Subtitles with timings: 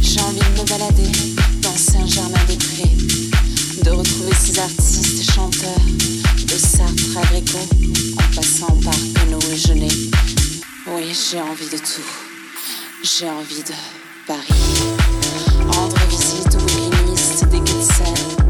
[0.00, 1.10] J'ai envie de me balader
[1.62, 2.96] dans Saint-Germain-des-Prés,
[3.82, 5.80] de retrouver ces artistes chanteurs
[6.44, 7.58] de Sartre à Gréco,
[8.16, 9.88] en passant par Penaud et Genet.
[10.86, 12.08] Oui, j'ai envie de tout.
[13.02, 13.74] J'ai envie de
[14.26, 14.46] Paris.
[15.72, 18.47] Rendre visite aux bouquinistes des quais.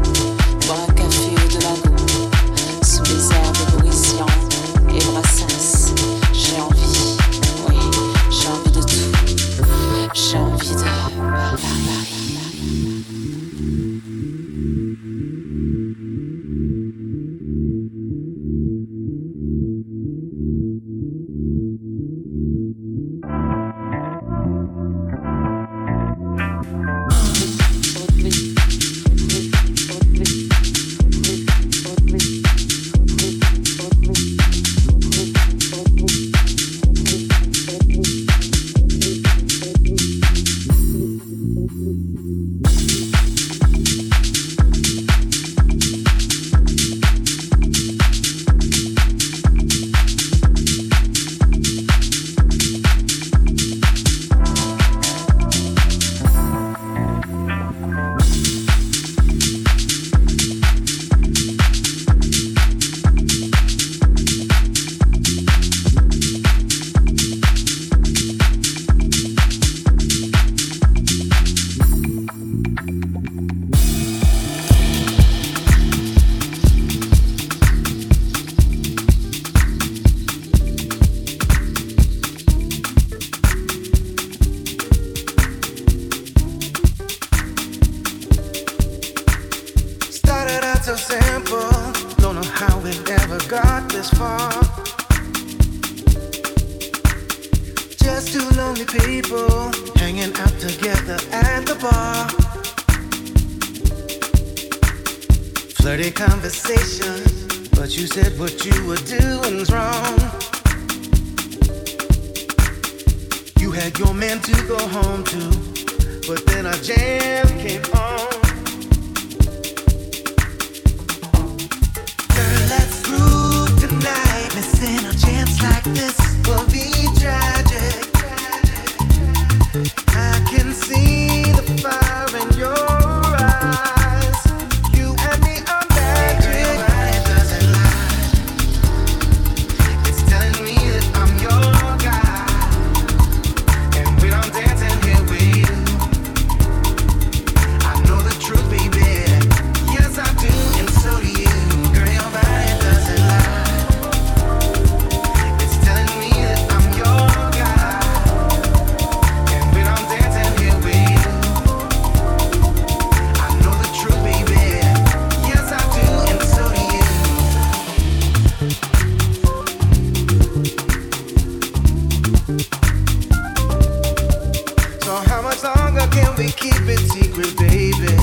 [176.39, 178.15] We keep it secret, baby.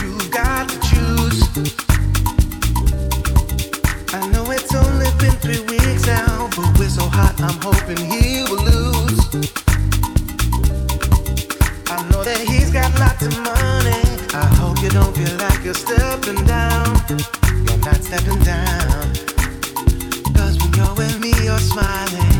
[0.00, 1.44] You've got to choose.
[4.14, 8.42] I know it's only been three weeks now, but we're so hot, I'm hoping he
[8.48, 9.20] will lose.
[11.92, 14.00] I know that he's got lots of money.
[14.32, 16.96] I hope you don't feel like you're stepping down.
[17.68, 18.38] You're not stepping
[20.56, 22.32] when you're with me, you're smiling.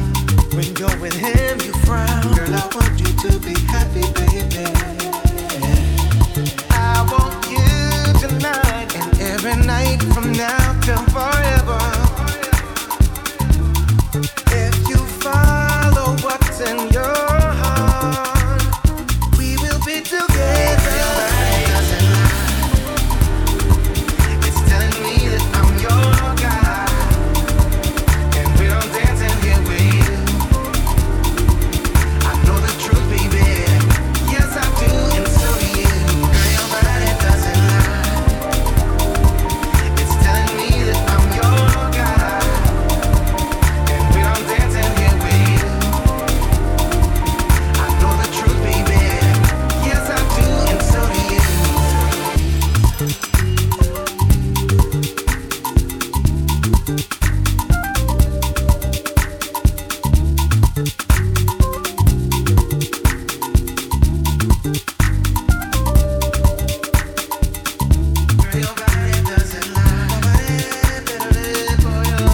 [0.57, 2.33] When you're with him, you frown.
[2.33, 4.78] Girl, I want you to be happy, baby.
[9.67, 11.68] That I'm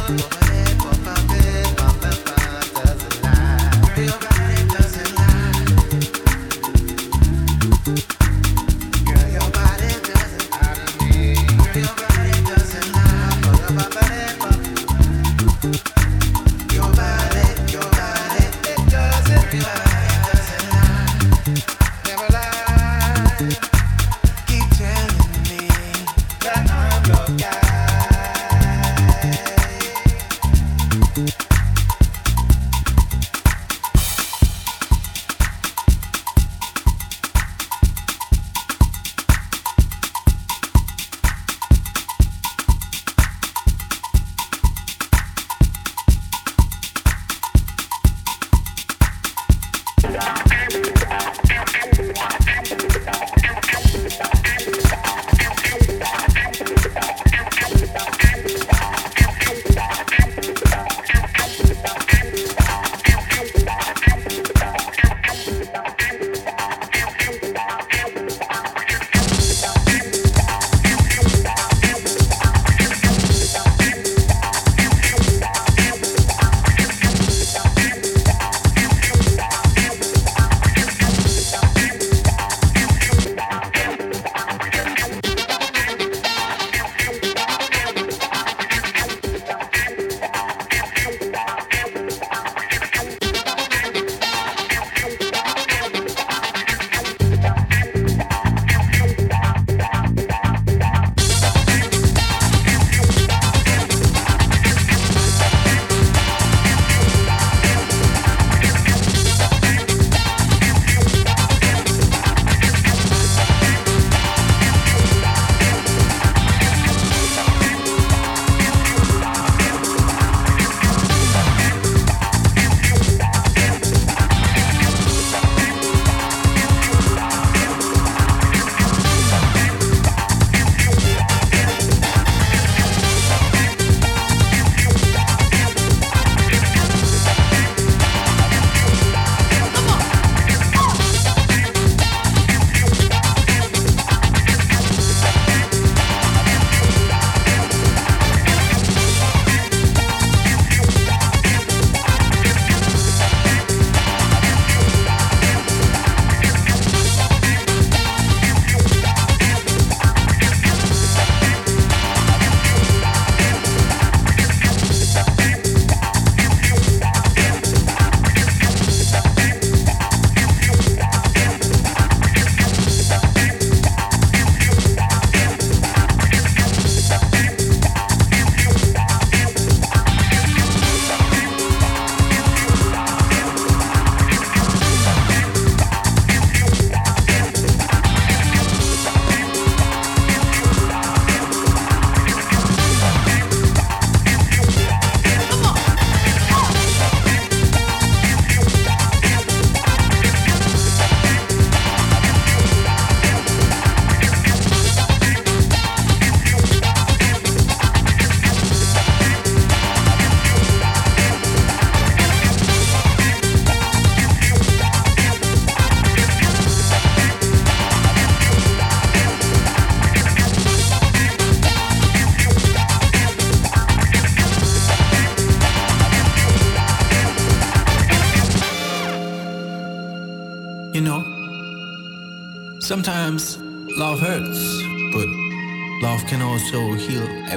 [0.07, 0.44] Bye.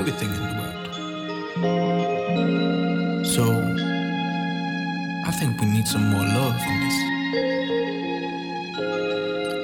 [0.08, 0.86] everything in the world.
[3.26, 3.44] So,
[5.26, 6.98] I think we need some more love in this.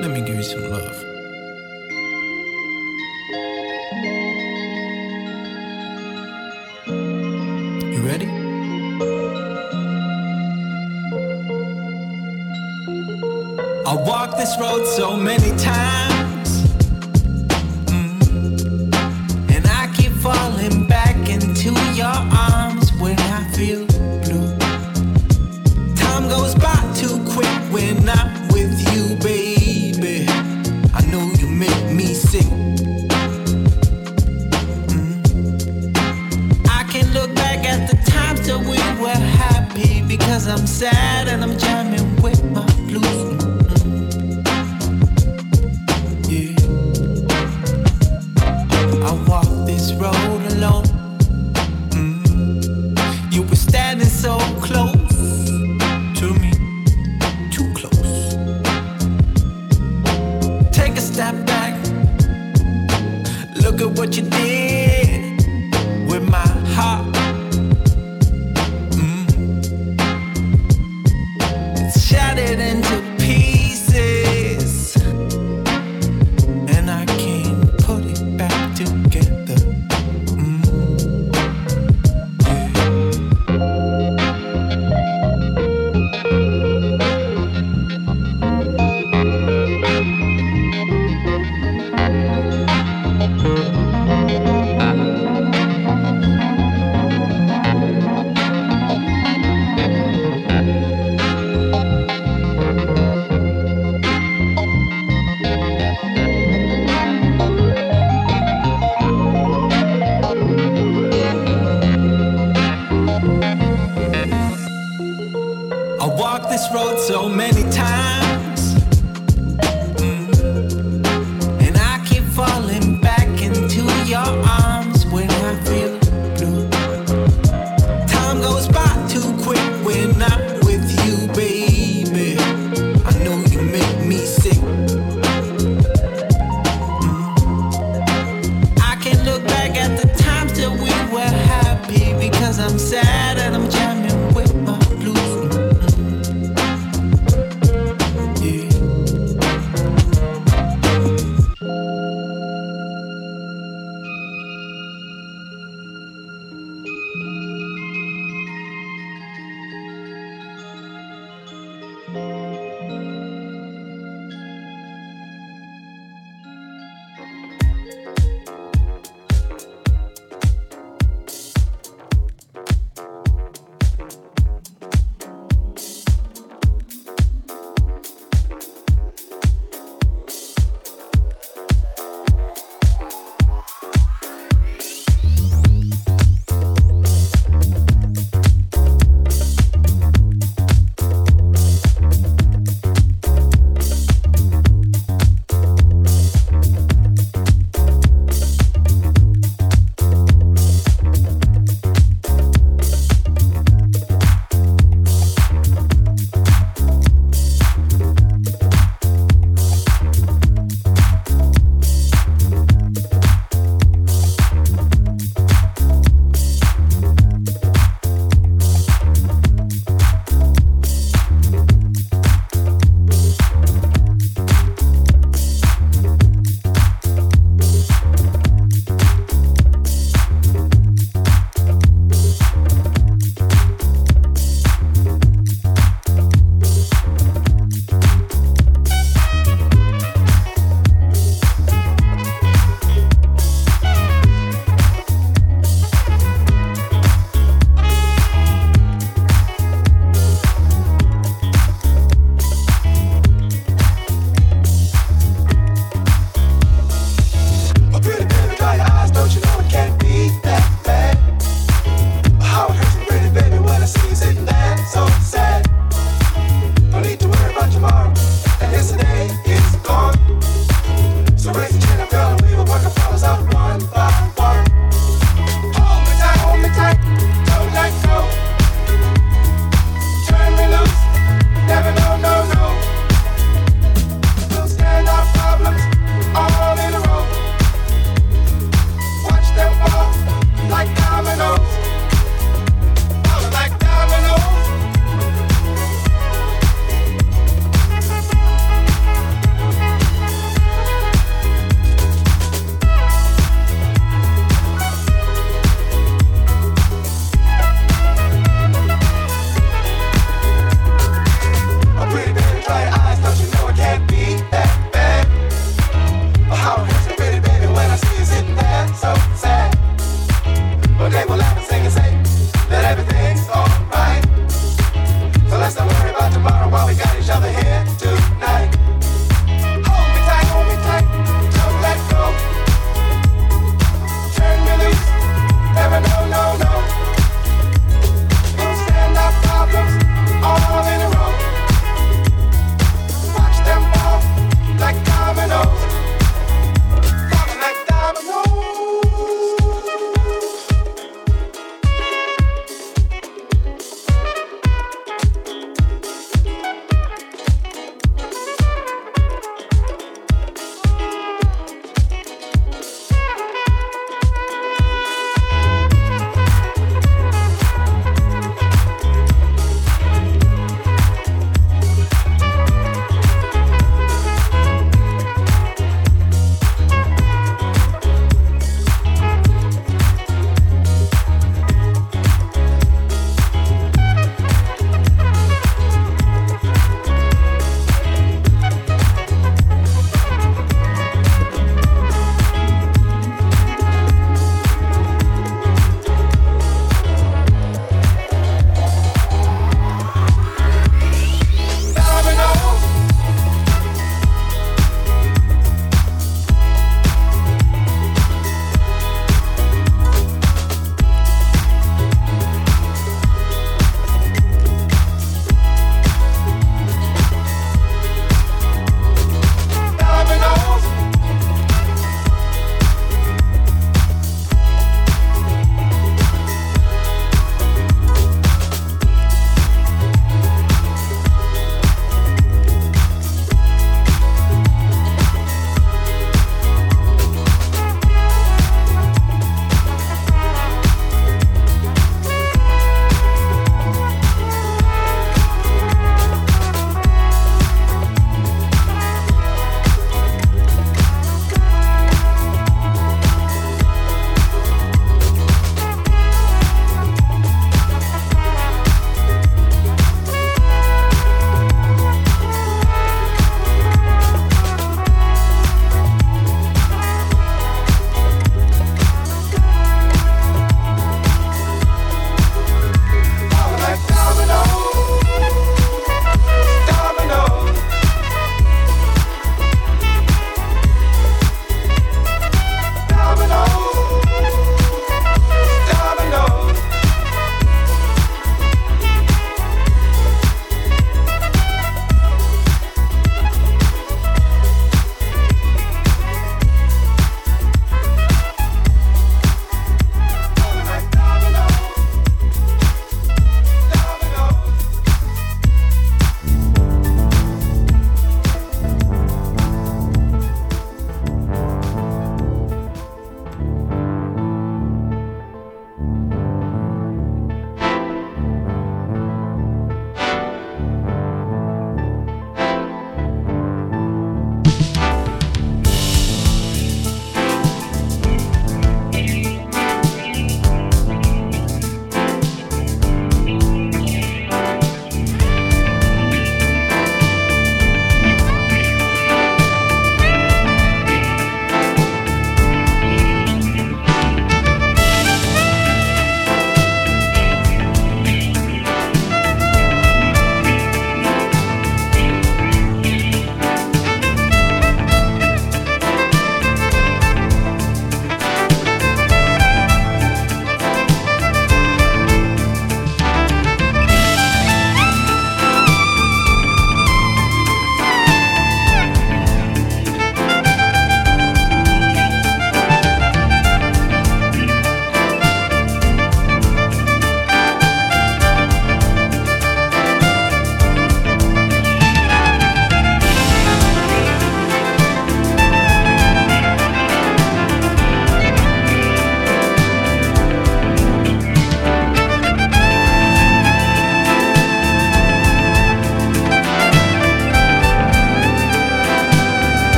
[0.00, 1.04] Let me give you some love.
[13.86, 16.19] I walked this road so many times.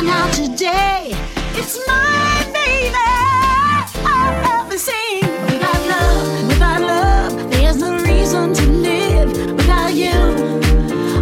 [0.00, 1.12] Why not today?
[1.60, 2.96] It's my baby.
[4.08, 5.20] I've ever seen.
[5.44, 10.16] Without love, without love, there's no reason to live without you.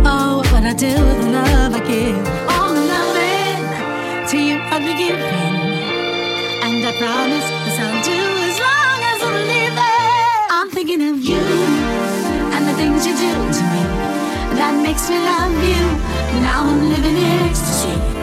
[0.06, 2.22] Oh, what would I do with the love I give?
[2.54, 3.66] All the loving
[4.30, 5.54] to you I'll be giving,
[6.62, 10.38] and I promise this I'll do as long as I'm living.
[10.54, 11.42] I'm thinking of you
[12.54, 13.82] and the things you do to me.
[14.54, 15.82] That makes me love you.
[16.46, 18.17] Now I'm living in ecstasy.